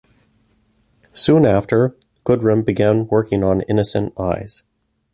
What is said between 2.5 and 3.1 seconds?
began